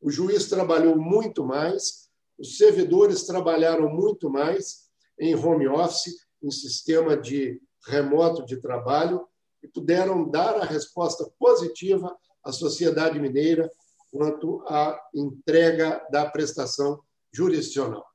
o 0.00 0.10
juiz 0.10 0.48
trabalhou 0.48 0.96
muito 0.96 1.44
mais, 1.44 2.08
os 2.38 2.56
servidores 2.56 3.24
trabalharam 3.24 3.88
muito 3.88 4.30
mais 4.30 4.88
em 5.18 5.34
home 5.34 5.68
office, 5.68 6.26
em 6.42 6.50
sistema 6.50 7.16
de 7.16 7.60
remoto 7.86 8.44
de 8.44 8.56
trabalho, 8.56 9.26
e 9.62 9.68
puderam 9.68 10.28
dar 10.28 10.56
a 10.56 10.64
resposta 10.64 11.30
positiva 11.38 12.16
à 12.42 12.50
sociedade 12.50 13.20
mineira 13.20 13.70
quanto 14.10 14.62
à 14.66 14.98
entrega 15.14 16.04
da 16.10 16.28
prestação 16.28 17.00
jurisdicional. 17.32 18.09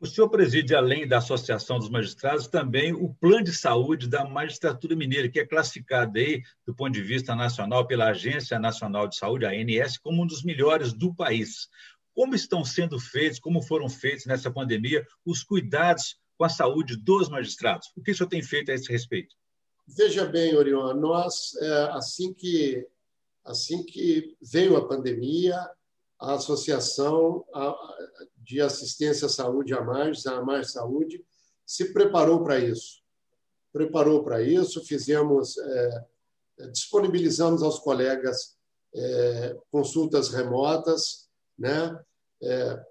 O 0.00 0.06
senhor 0.06 0.30
preside, 0.30 0.74
além 0.74 1.06
da 1.06 1.18
Associação 1.18 1.78
dos 1.78 1.90
Magistrados, 1.90 2.48
também 2.48 2.94
o 2.94 3.12
Plano 3.12 3.44
de 3.44 3.52
Saúde 3.52 4.08
da 4.08 4.24
Magistratura 4.24 4.96
Mineira, 4.96 5.28
que 5.28 5.38
é 5.38 5.46
classificado 5.46 6.18
aí, 6.18 6.42
do 6.66 6.74
ponto 6.74 6.92
de 6.92 7.02
vista 7.02 7.34
nacional, 7.34 7.86
pela 7.86 8.08
Agência 8.08 8.58
Nacional 8.58 9.06
de 9.06 9.16
Saúde, 9.16 9.44
a 9.44 9.50
ANS, 9.50 9.98
como 9.98 10.22
um 10.22 10.26
dos 10.26 10.42
melhores 10.42 10.94
do 10.94 11.14
país. 11.14 11.68
Como 12.14 12.34
estão 12.34 12.64
sendo 12.64 12.98
feitos, 12.98 13.38
como 13.38 13.60
foram 13.60 13.90
feitos 13.90 14.24
nessa 14.24 14.50
pandemia, 14.50 15.06
os 15.22 15.42
cuidados 15.42 16.16
com 16.38 16.44
a 16.44 16.48
saúde 16.48 16.96
dos 16.96 17.28
magistrados? 17.28 17.88
O 17.94 18.02
que 18.02 18.12
o 18.12 18.14
senhor 18.14 18.30
tem 18.30 18.42
feito 18.42 18.70
a 18.70 18.74
esse 18.74 18.90
respeito? 18.90 19.36
Veja 19.86 20.24
bem, 20.24 20.56
Orion, 20.56 20.94
nós, 20.94 21.54
é, 21.60 21.90
assim 21.92 22.32
que, 22.32 22.86
assim 23.44 23.84
que 23.84 24.34
veio 24.40 24.78
a 24.78 24.88
pandemia, 24.88 25.58
a 26.20 26.34
Associação 26.34 27.44
de 28.36 28.60
Assistência 28.60 29.26
à 29.26 29.28
Saúde, 29.28 29.72
a 29.72 29.80
mais, 29.80 30.26
a 30.26 30.42
Mais 30.42 30.72
Saúde, 30.72 31.24
se 31.64 31.92
preparou 31.92 32.42
para 32.42 32.58
isso. 32.58 33.00
Preparou 33.72 34.22
para 34.22 34.42
isso, 34.42 34.84
fizemos, 34.84 35.56
é, 35.56 36.06
disponibilizamos 36.72 37.62
aos 37.62 37.78
colegas 37.78 38.58
é, 38.92 39.56
consultas 39.70 40.28
remotas, 40.28 41.28
né, 41.56 41.98
é, 42.42 42.84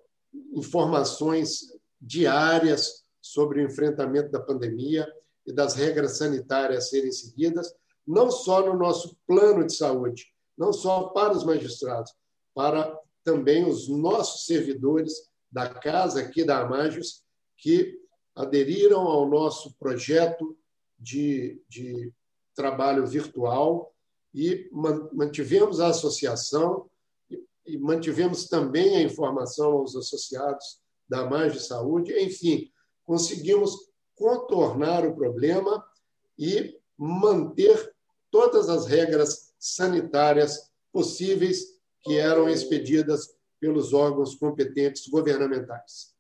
informações 0.54 1.74
diárias 2.00 3.04
sobre 3.22 3.60
o 3.62 3.66
enfrentamento 3.66 4.32
da 4.32 4.40
pandemia 4.40 5.08
e 5.46 5.52
das 5.52 5.76
regras 5.76 6.18
sanitárias 6.18 6.90
serem 6.90 7.12
seguidas, 7.12 7.74
não 8.08 8.32
só 8.32 8.66
no 8.66 8.78
nosso 8.78 9.18
plano 9.28 9.66
de 9.68 9.76
saúde, 9.76 10.34
não 10.58 10.72
só 10.72 11.10
para 11.10 11.34
os 11.34 11.44
magistrados, 11.44 12.14
para 12.54 12.98
também 13.24 13.66
os 13.68 13.88
nossos 13.88 14.46
servidores 14.46 15.30
da 15.52 15.70
casa 15.70 16.22
aqui 16.22 16.44
da 16.44 16.62
Amágios, 16.62 17.24
que 17.58 17.98
aderiram 18.36 19.02
ao 19.02 19.28
nosso 19.28 19.76
projeto 19.78 20.58
de, 20.98 21.62
de 21.68 22.12
trabalho 22.56 23.06
virtual 23.06 23.94
e 24.34 24.70
mantivemos 25.14 25.80
a 25.80 25.88
associação 25.88 26.90
e 27.66 27.78
mantivemos 27.78 28.48
também 28.48 28.96
a 28.96 29.02
informação 29.02 29.74
aos 29.74 29.96
associados 29.96 30.82
da 31.08 31.30
Mais 31.30 31.68
Saúde. 31.68 32.14
Enfim, 32.20 32.72
conseguimos 33.06 33.76
contornar 34.16 35.06
o 35.06 35.16
problema 35.16 35.84
e 36.38 36.78
manter 36.98 37.94
todas 38.32 38.70
as 38.70 38.86
regras 38.86 39.54
sanitárias 39.58 40.72
possíveis 40.92 41.79
que 42.04 42.18
eram 42.18 42.50
expedidas 42.50 43.28
pelos 43.60 43.94
órgãos 43.94 44.36
competentes 44.36 45.08
governamentais. 45.08 46.16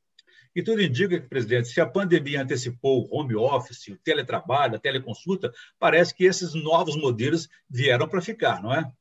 E 0.55 0.63
tudo 0.63 0.81
indica 0.81 1.19
que, 1.19 1.27
presidente, 1.27 1.69
se 1.69 1.79
a 1.79 1.85
pandemia 1.85 2.41
antecipou 2.41 3.03
o 3.03 3.15
home 3.15 3.35
office, 3.35 3.87
o 3.87 3.97
teletrabalho, 3.97 4.75
a 4.75 4.79
teleconsulta, 4.79 5.53
parece 5.77 6.13
que 6.13 6.25
esses 6.25 6.53
novos 6.53 6.97
modelos 6.97 7.47
vieram 7.69 8.07
para 8.07 8.21
ficar, 8.21 8.61
não 8.61 8.73
é? 8.73 8.91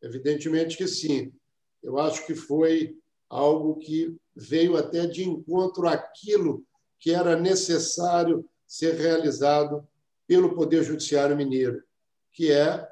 Evidentemente 0.00 0.76
que 0.76 0.86
sim. 0.86 1.32
Eu 1.82 1.98
acho 1.98 2.24
que 2.24 2.34
foi 2.34 2.96
algo 3.28 3.76
que 3.76 4.16
veio 4.34 4.76
até 4.76 5.06
de 5.06 5.28
encontro 5.28 5.88
àquilo 5.88 6.64
que 6.98 7.12
era 7.12 7.36
necessário 7.36 8.48
ser 8.66 8.94
realizado 8.94 9.86
pelo 10.26 10.54
Poder 10.54 10.82
Judiciário 10.82 11.36
Mineiro, 11.36 11.82
que 12.32 12.50
é 12.50 12.88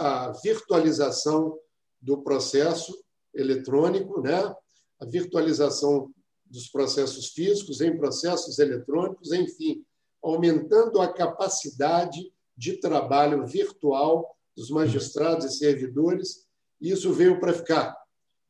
a 0.00 0.32
virtualização 0.42 1.58
do 2.00 2.22
processo 2.22 2.96
eletrônico, 3.34 4.20
né? 4.20 4.54
a 5.00 5.04
virtualização 5.04 6.12
dos 6.44 6.68
processos 6.68 7.28
físicos 7.28 7.80
em 7.80 7.96
processos 7.96 8.58
eletrônicos, 8.58 9.32
enfim, 9.32 9.84
aumentando 10.22 11.00
a 11.00 11.12
capacidade 11.12 12.32
de 12.56 12.78
trabalho 12.78 13.46
virtual 13.46 14.36
dos 14.56 14.70
magistrados 14.70 15.46
e 15.46 15.58
servidores. 15.58 16.46
Isso 16.80 17.12
veio 17.12 17.38
para 17.38 17.52
ficar. 17.52 17.96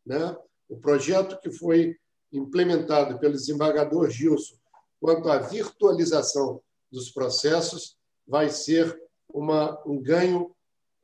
Né? 0.07 0.37
O 0.69 0.77
projeto 0.77 1.39
que 1.41 1.51
foi 1.51 1.97
implementado 2.33 3.19
pelo 3.19 3.35
desembargador 3.35 4.11
Gilson 4.11 4.57
quanto 5.01 5.29
à 5.29 5.39
virtualização 5.39 6.61
dos 6.91 7.11
processos 7.11 7.97
vai 8.27 8.51
ser 8.51 9.01
uma, 9.33 9.81
um 9.87 10.01
ganho 10.01 10.55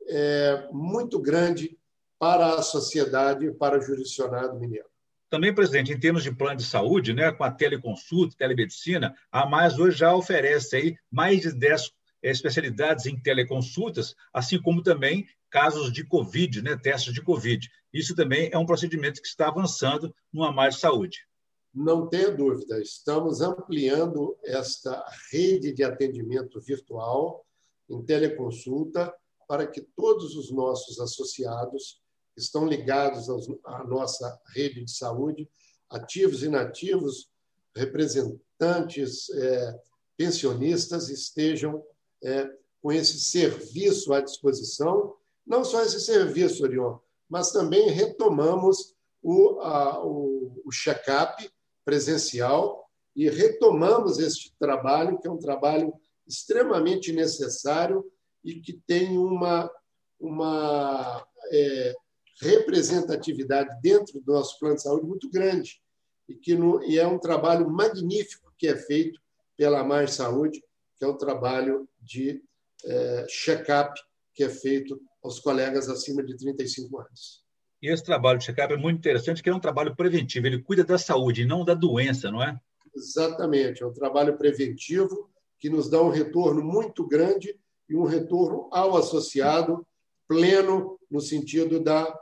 é, 0.07 0.67
muito 0.71 1.19
grande 1.19 1.77
para 2.19 2.55
a 2.55 2.61
sociedade 2.61 3.45
e 3.45 3.53
para 3.53 3.77
o 3.77 3.81
jurisdicionado 3.81 4.59
mineiro. 4.59 4.87
Também, 5.29 5.53
presidente, 5.53 5.91
em 5.91 5.99
termos 5.99 6.23
de 6.23 6.33
plano 6.33 6.57
de 6.57 6.63
saúde, 6.65 7.13
né, 7.13 7.31
com 7.31 7.43
a 7.43 7.51
teleconsulta, 7.51 8.37
telemedicina, 8.37 9.13
a 9.31 9.45
Mais 9.45 9.77
hoje 9.77 9.97
já 9.97 10.15
oferece 10.15 10.75
aí 10.75 10.95
mais 11.11 11.41
de 11.41 11.51
10 11.51 11.91
eh, 12.21 12.31
especialidades 12.31 13.05
em 13.05 13.19
teleconsultas, 13.19 14.15
assim 14.33 14.61
como 14.61 14.83
também 14.83 15.27
casos 15.49 15.91
de 15.91 16.05
Covid, 16.05 16.61
né, 16.61 16.77
testes 16.77 17.13
de 17.13 17.21
Covid. 17.21 17.69
Isso 17.91 18.15
também 18.15 18.49
é 18.51 18.57
um 18.57 18.65
procedimento 18.65 19.21
que 19.21 19.27
está 19.27 19.47
avançando 19.47 20.13
no 20.31 20.49
Mais 20.53 20.79
Saúde. 20.79 21.27
Não 21.73 22.07
tenha 22.07 22.31
dúvida, 22.31 22.79
estamos 22.79 23.41
ampliando 23.41 24.37
esta 24.43 25.05
rede 25.31 25.73
de 25.73 25.83
atendimento 25.83 26.61
virtual 26.61 27.45
em 27.89 28.01
teleconsulta 28.01 29.13
para 29.47 29.67
que 29.67 29.81
todos 29.81 30.35
os 30.35 30.51
nossos 30.51 30.99
associados 30.99 32.01
estão 32.37 32.65
ligados 32.65 33.27
à 33.65 33.83
nossa 33.83 34.39
rede 34.53 34.83
de 34.83 34.91
saúde, 34.91 35.49
ativos 35.89 36.43
e 36.43 36.47
inativos, 36.47 37.29
representantes, 37.75 39.29
é, 39.29 39.79
pensionistas, 40.17 41.09
estejam 41.09 41.83
é, 42.23 42.49
com 42.81 42.91
esse 42.91 43.19
serviço 43.19 44.13
à 44.13 44.21
disposição. 44.21 45.15
Não 45.45 45.63
só 45.63 45.83
esse 45.83 45.99
serviço, 45.99 46.63
Orion, 46.63 46.97
mas 47.29 47.51
também 47.51 47.89
retomamos 47.89 48.93
o 49.21 49.59
o, 50.03 50.61
o 50.65 50.71
check-up 50.71 51.49
presencial 51.83 52.87
e 53.15 53.29
retomamos 53.29 54.19
este 54.19 54.53
trabalho, 54.59 55.17
que 55.19 55.27
é 55.27 55.31
um 55.31 55.37
trabalho 55.37 55.93
extremamente 56.27 57.11
necessário 57.11 58.03
e 58.43 58.55
que 58.59 58.73
tem 58.73 59.17
uma, 59.17 59.71
uma 60.19 61.25
é, 61.51 61.95
representatividade 62.41 63.79
dentro 63.81 64.19
do 64.21 64.33
nosso 64.33 64.59
plano 64.59 64.75
de 64.75 64.81
saúde 64.81 65.05
muito 65.05 65.29
grande 65.29 65.81
e 66.27 66.35
que 66.35 66.55
no, 66.55 66.83
e 66.83 66.99
é 66.99 67.07
um 67.07 67.19
trabalho 67.19 67.69
magnífico 67.69 68.53
que 68.57 68.67
é 68.67 68.75
feito 68.75 69.19
pela 69.55 69.83
Mais 69.83 70.13
Saúde, 70.13 70.61
que 70.97 71.05
é 71.05 71.07
um 71.07 71.17
trabalho 71.17 71.87
de 72.01 72.41
é, 72.83 73.25
check-up 73.27 73.99
que 74.33 74.43
é 74.43 74.49
feito 74.49 74.99
aos 75.23 75.39
colegas 75.39 75.89
acima 75.89 76.21
de 76.21 76.35
35 76.35 76.99
anos. 76.99 77.43
E 77.81 77.87
esse 77.87 78.03
trabalho 78.03 78.39
de 78.39 78.45
check-up 78.45 78.73
é 78.73 78.77
muito 78.77 78.97
interessante, 78.97 79.41
que 79.41 79.49
é 79.49 79.55
um 79.55 79.59
trabalho 79.59 79.95
preventivo, 79.95 80.47
ele 80.47 80.61
cuida 80.61 80.83
da 80.83 80.97
saúde 80.97 81.43
e 81.43 81.45
não 81.45 81.63
da 81.63 81.73
doença, 81.73 82.31
não 82.31 82.43
é? 82.43 82.59
Exatamente, 82.93 83.83
é 83.83 83.85
um 83.85 83.93
trabalho 83.93 84.37
preventivo 84.37 85.29
que 85.59 85.69
nos 85.69 85.89
dá 85.89 86.01
um 86.01 86.09
retorno 86.09 86.63
muito 86.63 87.07
grande 87.07 87.57
e 87.87 87.95
um 87.95 88.03
retorno 88.03 88.67
ao 88.71 88.97
associado 88.97 89.85
pleno 90.27 90.99
no 91.09 91.21
sentido 91.21 91.79
da 91.79 92.13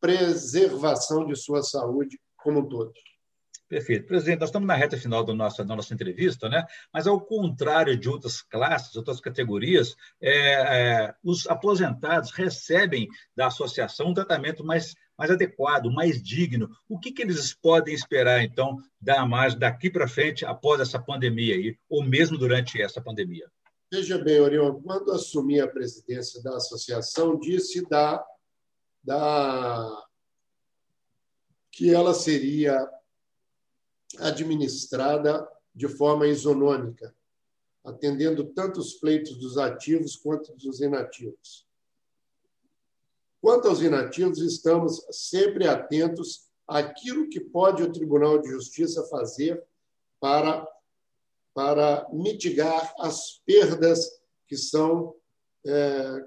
preservação 0.00 1.26
de 1.26 1.36
sua 1.36 1.62
saúde 1.62 2.18
como 2.36 2.60
um 2.60 2.68
todo. 2.68 2.92
Perfeito. 3.68 4.06
Presidente, 4.06 4.40
nós 4.40 4.48
estamos 4.48 4.66
na 4.66 4.74
reta 4.74 4.96
final 4.96 5.22
da 5.22 5.34
nossa, 5.34 5.62
da 5.62 5.76
nossa 5.76 5.92
entrevista, 5.92 6.48
né? 6.48 6.64
mas, 6.92 7.06
ao 7.06 7.20
contrário 7.20 7.98
de 7.98 8.08
outras 8.08 8.40
classes, 8.40 8.96
outras 8.96 9.20
categorias, 9.20 9.94
é, 10.22 10.32
é, 10.32 11.14
os 11.22 11.46
aposentados 11.46 12.30
recebem 12.30 13.06
da 13.36 13.48
associação 13.48 14.08
um 14.08 14.14
tratamento 14.14 14.64
mais, 14.64 14.94
mais 15.18 15.30
adequado, 15.30 15.92
mais 15.92 16.22
digno. 16.22 16.70
O 16.88 16.98
que, 16.98 17.12
que 17.12 17.20
eles 17.20 17.54
podem 17.54 17.94
esperar, 17.94 18.42
então, 18.42 18.78
da 18.98 19.26
mais 19.26 19.54
daqui 19.54 19.90
para 19.90 20.08
frente, 20.08 20.46
após 20.46 20.80
essa 20.80 20.98
pandemia, 20.98 21.54
aí, 21.54 21.76
ou 21.90 22.02
mesmo 22.02 22.38
durante 22.38 22.80
essa 22.80 23.02
pandemia? 23.02 23.46
Veja 23.92 24.16
bem, 24.18 24.40
Orion, 24.40 24.80
quando 24.80 25.12
assumi 25.12 25.60
a 25.60 25.68
presidência 25.68 26.42
da 26.42 26.56
associação, 26.56 27.38
disse 27.38 27.86
da, 27.88 28.24
da 29.02 30.04
que 31.70 31.94
ela 31.94 32.12
seria 32.12 32.76
administrada 34.18 35.48
de 35.74 35.86
forma 35.86 36.26
isonômica, 36.26 37.14
atendendo 37.84 38.44
tanto 38.52 38.80
os 38.80 38.94
pleitos 38.94 39.36
dos 39.36 39.56
ativos 39.56 40.16
quanto 40.16 40.52
dos 40.56 40.80
inativos. 40.80 41.68
Quanto 43.40 43.68
aos 43.68 43.80
inativos, 43.80 44.40
estamos 44.40 45.06
sempre 45.12 45.68
atentos 45.68 46.48
àquilo 46.66 47.28
que 47.28 47.40
pode 47.40 47.82
o 47.82 47.92
Tribunal 47.92 48.40
de 48.40 48.50
Justiça 48.50 49.06
fazer 49.06 49.64
para, 50.18 50.66
para 51.54 52.08
mitigar 52.12 52.92
as 52.98 53.40
perdas 53.46 54.20
que 54.48 54.56
são 54.56 55.14
é, 55.64 56.24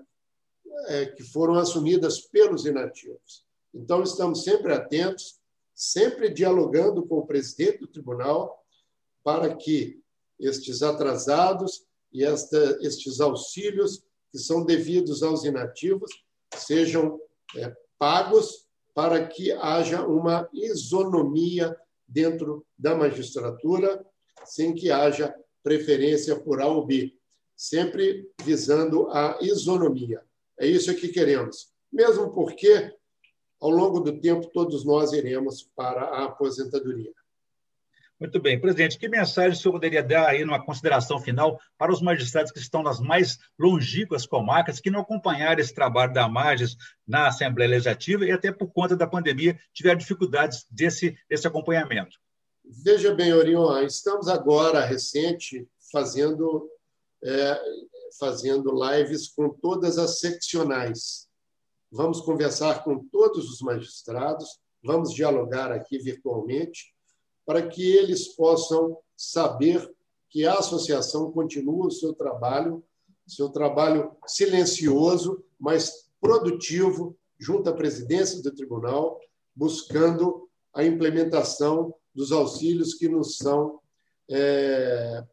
é, 0.87 1.05
que 1.05 1.23
foram 1.23 1.55
assumidas 1.55 2.21
pelos 2.21 2.65
inativos. 2.65 3.45
Então, 3.73 4.03
estamos 4.03 4.43
sempre 4.43 4.73
atentos 4.73 5.41
sempre 5.81 6.29
dialogando 6.29 7.03
com 7.07 7.17
o 7.17 7.25
presidente 7.25 7.79
do 7.79 7.87
tribunal 7.87 8.63
para 9.23 9.55
que 9.55 9.99
estes 10.39 10.83
atrasados 10.83 11.83
e 12.13 12.23
esta, 12.23 12.77
estes 12.81 13.19
auxílios 13.19 14.03
que 14.31 14.37
são 14.37 14.63
devidos 14.63 15.23
aos 15.23 15.43
inativos 15.43 16.11
sejam 16.53 17.19
é, 17.55 17.75
pagos 17.97 18.67
para 18.93 19.25
que 19.25 19.51
haja 19.53 20.05
uma 20.05 20.47
isonomia 20.53 21.75
dentro 22.07 22.63
da 22.77 22.93
magistratura, 22.93 24.05
sem 24.45 24.75
que 24.75 24.91
haja 24.91 25.33
preferência 25.63 26.39
por 26.39 26.61
A 26.61 26.67
ou 26.67 26.85
B, 26.85 27.11
sempre 27.55 28.29
visando 28.43 29.07
a 29.09 29.39
isonomia. 29.41 30.23
É 30.61 30.67
isso 30.67 30.95
que 30.95 31.07
queremos. 31.07 31.71
Mesmo 31.91 32.31
porque 32.31 32.93
ao 33.59 33.69
longo 33.69 33.99
do 33.99 34.19
tempo, 34.19 34.49
todos 34.51 34.83
nós 34.83 35.11
iremos 35.13 35.69
para 35.75 36.01
a 36.01 36.25
aposentadoria. 36.25 37.11
Muito 38.19 38.39
bem. 38.39 38.59
Presidente, 38.59 38.99
que 38.99 39.09
mensagem 39.09 39.51
o 39.51 39.55
senhor 39.55 39.73
poderia 39.73 40.03
dar 40.03 40.27
aí 40.27 40.45
numa 40.45 40.63
consideração 40.63 41.19
final 41.19 41.59
para 41.77 41.91
os 41.91 42.01
magistrados 42.01 42.51
que 42.51 42.59
estão 42.59 42.83
nas 42.83 42.99
mais 42.99 43.39
longínquas 43.57 44.27
comarcas, 44.27 44.79
que 44.79 44.91
não 44.91 45.01
acompanharam 45.01 45.59
esse 45.59 45.73
trabalho 45.73 46.13
da 46.13 46.27
Magis 46.27 46.75
na 47.07 47.27
Assembleia 47.27 47.71
Legislativa 47.71 48.23
e 48.23 48.31
até 48.31 48.51
por 48.51 48.71
conta 48.71 48.95
da 48.95 49.07
pandemia 49.07 49.59
tiveram 49.73 49.97
dificuldades 49.97 50.65
desse, 50.69 51.17
desse 51.27 51.47
acompanhamento? 51.47 52.19
Veja 52.63 53.13
bem, 53.13 53.33
Orion, 53.33 53.81
estamos 53.81 54.27
agora, 54.27 54.85
recente, 54.85 55.67
fazendo, 55.91 56.69
é, 57.23 57.59
fazendo 58.17 58.71
lives 58.73 59.29
com 59.29 59.49
todas 59.49 59.97
as 59.97 60.19
seccionais. 60.19 61.27
Vamos 61.91 62.21
conversar 62.21 62.83
com 62.83 62.99
todos 63.09 63.49
os 63.49 63.61
magistrados, 63.61 64.59
vamos 64.83 65.13
dialogar 65.13 65.71
aqui 65.71 65.97
virtualmente, 65.97 66.93
para 67.45 67.67
que 67.67 67.95
eles 67.95 68.29
possam 68.29 68.97
saber 69.17 69.91
que 70.29 70.45
a 70.45 70.53
associação 70.53 71.31
continua 71.31 71.87
o 71.87 71.91
seu 71.91 72.13
trabalho, 72.13 72.83
seu 73.27 73.49
trabalho 73.49 74.15
silencioso, 74.25 75.43
mas 75.59 76.09
produtivo, 76.19 77.17
junto 77.37 77.69
à 77.69 77.73
presidência 77.73 78.41
do 78.41 78.51
tribunal, 78.53 79.19
buscando 79.55 80.49
a 80.73 80.83
implementação 80.83 81.93
dos 82.13 82.31
auxílios 82.31 82.93
que 82.93 83.09
nos 83.09 83.37
são 83.37 83.79
é, 84.29 85.23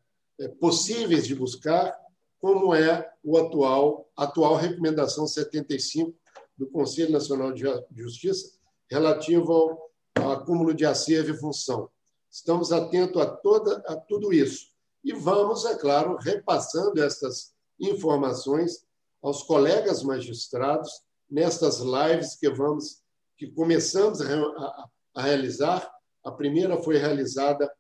possíveis 0.61 1.27
de 1.27 1.35
buscar, 1.35 1.97
como 2.41 2.75
é 2.75 3.11
o 3.23 3.37
atual 3.37 4.09
atual 4.17 4.57
recomendação 4.57 5.27
75 5.27 6.15
do 6.57 6.69
Conselho 6.69 7.13
Nacional 7.13 7.53
de 7.53 7.65
Justiça 7.97 8.59
relativo 8.91 9.53
ao, 9.53 10.33
acúmulo 10.33 10.75
de 10.75 10.85
acervo 10.85 11.31
e 11.31 11.39
função. 11.39 11.89
Estamos 12.31 12.73
atentos 12.73 13.23
a, 13.23 13.27
toda, 13.27 13.83
a 13.87 13.97
tudo 13.97 14.33
isso. 14.33 14.67
E 15.05 15.13
vamos, 15.13 15.65
é 15.65 15.77
claro, 15.77 16.17
repassando 16.17 17.01
essas 17.01 17.53
informações 17.79 18.85
aos 19.23 19.43
colegas 19.45 20.03
magistrados 20.03 20.91
nestas 21.31 21.79
lives 21.81 22.37
que 22.37 22.51
vamos 22.51 23.03
que 23.37 23.47
começamos 23.53 24.21
a, 24.21 24.35
a, 24.35 24.89
a 25.15 25.23
realizar. 25.23 25.89
A 26.25 26.33
primeira 26.33 26.77
foi 26.83 26.99
realizada 26.99 27.73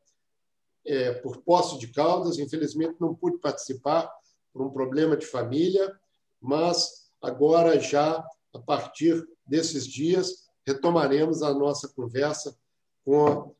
é, 0.87 1.13
por 1.15 1.43
Poço 1.43 1.79
de 1.79 1.89
Caldas, 1.89 2.39
infelizmente 2.39 2.95
não 3.01 3.15
pude 3.15 3.39
participar 3.39 4.09
por 4.53 4.63
um 4.63 4.71
problema 4.71 5.17
de 5.17 5.27
família, 5.27 5.95
mas 6.41 7.11
agora 7.23 7.79
já 7.79 8.25
a 8.55 8.59
partir 8.59 9.27
desses 9.47 9.87
dias, 9.87 10.49
retomaremos 10.67 11.43
a 11.43 11.53
nossa 11.55 11.89
conversa 11.89 12.57
com 13.05 13.55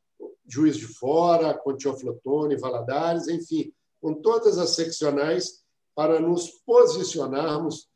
Juiz 0.47 0.77
de 0.77 0.87
Fora, 0.87 1.55
com 1.55 1.77
Teoflotone, 1.77 2.57
Valadares, 2.57 3.29
enfim, 3.29 3.73
com 4.01 4.15
todas 4.15 4.59
as 4.59 4.71
seccionais, 4.71 5.65
para 5.95 6.21
nos 6.21 6.51
posicionarmos 6.65 7.89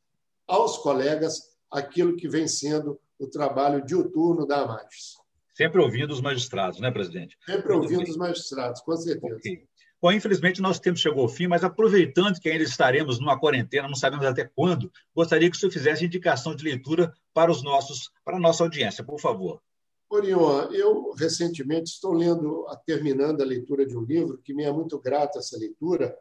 aos 0.46 0.78
colegas 0.78 1.52
aquilo 1.70 2.16
que 2.16 2.28
vem 2.28 2.48
sendo 2.48 3.00
o 3.18 3.28
trabalho 3.28 3.84
diuturno 3.84 4.44
da 4.46 4.62
AMAGES. 4.62 5.16
Sempre 5.54 5.80
ouvindo 5.80 6.10
os 6.12 6.20
magistrados, 6.20 6.80
né, 6.80 6.90
presidente? 6.90 7.38
Sempre 7.46 7.72
ouvindo 7.72 8.08
os 8.08 8.16
magistrados, 8.16 8.80
com 8.80 8.96
certeza. 8.96 9.36
Okay. 9.36 9.66
Bom, 10.02 10.10
infelizmente, 10.10 10.60
nosso 10.60 10.82
tempo 10.82 10.98
chegou 10.98 11.22
ao 11.22 11.28
fim, 11.28 11.46
mas 11.46 11.62
aproveitando 11.62 12.40
que 12.40 12.48
ainda 12.48 12.64
estaremos 12.64 13.20
numa 13.20 13.38
quarentena, 13.38 13.86
não 13.86 13.94
sabemos 13.94 14.26
até 14.26 14.44
quando, 14.44 14.90
gostaria 15.14 15.48
que 15.48 15.56
o 15.56 15.60
senhor 15.60 15.70
fizesse 15.70 16.04
indicação 16.04 16.56
de 16.56 16.64
leitura 16.64 17.14
para 17.32 17.52
os 17.52 17.62
nossos, 17.62 18.10
para 18.24 18.36
a 18.36 18.40
nossa 18.40 18.64
audiência, 18.64 19.04
por 19.04 19.20
favor. 19.20 19.62
Orion, 20.10 20.72
eu 20.72 21.12
recentemente 21.12 21.92
estou 21.92 22.12
lendo, 22.12 22.66
terminando 22.84 23.42
a 23.42 23.44
leitura 23.44 23.86
de 23.86 23.96
um 23.96 24.02
livro 24.02 24.38
que 24.42 24.52
me 24.52 24.64
é 24.64 24.72
muito 24.72 24.98
grato 24.98 25.38
essa 25.38 25.56
leitura, 25.56 26.18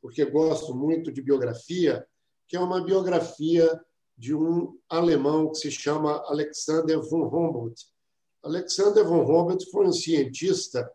porque 0.00 0.24
gosto 0.24 0.72
muito 0.72 1.10
de 1.10 1.20
biografia, 1.20 2.06
que 2.46 2.56
é 2.56 2.60
uma 2.60 2.80
biografia 2.80 3.68
de 4.16 4.36
um 4.36 4.78
alemão 4.88 5.50
que 5.50 5.58
se 5.58 5.70
chama 5.72 6.22
Alexander 6.28 7.00
von 7.00 7.26
Humboldt. 7.26 7.86
Alexander 8.44 9.04
von 9.04 9.22
Humboldt 9.22 9.68
foi 9.68 9.84
um 9.84 9.92
cientista 9.92 10.88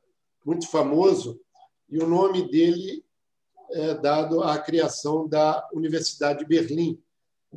muito 0.46 0.72
famoso 0.72 1.38
e 1.92 2.00
o 2.00 2.08
nome 2.08 2.50
dele 2.50 3.04
é 3.74 3.94
dado 3.94 4.42
à 4.42 4.58
criação 4.58 5.28
da 5.28 5.68
Universidade 5.74 6.40
de 6.40 6.46
Berlim, 6.46 7.02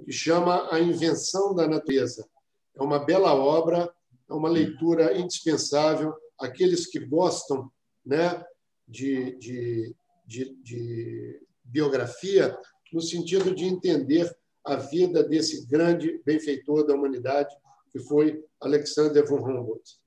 que 0.04 0.12
chama 0.12 0.68
A 0.74 0.80
Invenção 0.80 1.54
da 1.54 1.68
Natureza. 1.68 2.28
É 2.74 2.82
uma 2.82 2.98
bela 2.98 3.32
obra, 3.32 3.92
é 4.28 4.34
uma 4.34 4.48
leitura 4.48 5.16
indispensável. 5.16 6.12
Aqueles 6.38 6.86
que 6.86 6.98
gostam 6.98 7.70
né, 8.04 8.44
de, 8.86 9.36
de, 9.38 9.94
de, 10.26 10.54
de 10.62 11.40
biografia, 11.62 12.58
no 12.92 13.00
sentido 13.00 13.54
de 13.54 13.64
entender 13.64 14.36
a 14.64 14.76
vida 14.76 15.22
desse 15.22 15.66
grande 15.66 16.20
benfeitor 16.24 16.86
da 16.86 16.94
humanidade, 16.94 17.54
que 17.92 18.00
foi 18.00 18.44
Alexander 18.60 19.24
von 19.26 19.38
Humboldt. 19.38 20.03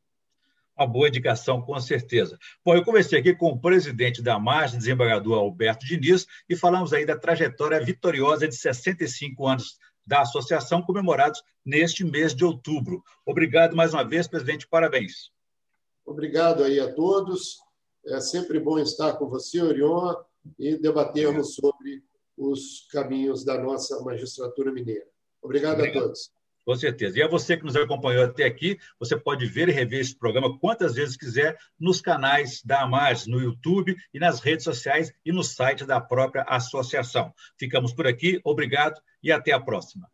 Uma 0.78 0.86
boa 0.86 1.08
indicação, 1.08 1.62
com 1.62 1.80
certeza. 1.80 2.38
Bom, 2.64 2.76
eu 2.76 2.84
conversei 2.84 3.20
aqui 3.20 3.34
com 3.34 3.48
o 3.48 3.60
presidente 3.60 4.22
da 4.22 4.38
margem, 4.38 4.78
desembargador 4.78 5.40
Alberto 5.40 5.86
Diniz, 5.86 6.28
e 6.48 6.56
falamos 6.56 6.94
aí 6.94 7.06
da 7.06 7.18
trajetória 7.18 7.84
vitoriosa 7.84 8.48
de 8.48 8.56
65 8.56 9.48
anos 9.48 9.78
da 10.06 10.22
associação, 10.22 10.82
comemorados 10.82 11.44
neste 11.66 12.06
mês 12.06 12.34
de 12.34 12.46
outubro. 12.46 13.04
Obrigado 13.26 13.76
mais 13.76 13.94
uma 13.94 14.04
vez, 14.04 14.28
presidente, 14.28 14.68
parabéns. 14.68 15.32
Obrigado 16.06 16.64
aí 16.64 16.80
a 16.80 16.94
todos. 16.94 17.58
É 18.06 18.22
sempre 18.22 18.60
bom 18.60 18.80
estar 18.80 19.14
com 19.14 19.28
você, 19.28 19.62
Orion, 19.62 20.14
e 20.58 20.78
debatermos 20.78 21.56
sobre 21.56 22.04
os 22.38 22.88
caminhos 22.92 23.44
da 23.44 23.62
nossa 23.62 24.00
magistratura 24.02 24.72
mineira. 24.72 25.06
Obrigado, 25.42 25.80
Obrigado. 25.80 25.98
a 25.98 26.06
todos. 26.06 26.32
Com 26.68 26.76
certeza. 26.76 27.18
E 27.18 27.24
a 27.24 27.30
você 27.30 27.56
que 27.56 27.64
nos 27.64 27.78
acompanhou 27.78 28.26
até 28.26 28.44
aqui, 28.44 28.78
você 29.00 29.18
pode 29.18 29.46
ver 29.46 29.70
e 29.70 29.72
rever 29.72 30.02
esse 30.02 30.14
programa 30.14 30.60
quantas 30.60 30.96
vezes 30.96 31.16
quiser 31.16 31.58
nos 31.80 32.02
canais 32.02 32.62
da 32.62 32.82
AMAS, 32.82 33.26
no 33.26 33.40
YouTube 33.40 33.96
e 34.14 34.20
nas 34.20 34.42
redes 34.42 34.66
sociais 34.66 35.14
e 35.24 35.32
no 35.32 35.46
site 35.46 35.86
da 35.86 36.02
própria 36.02 36.44
associação. 36.44 37.34
Ficamos 37.58 37.94
por 37.94 38.06
aqui, 38.06 38.42
obrigado 38.44 39.00
e 39.24 39.32
até 39.32 39.54
a 39.54 39.62
próxima. 39.62 40.10